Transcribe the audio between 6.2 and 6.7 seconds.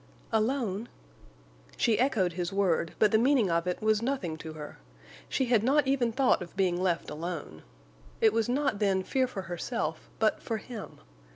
of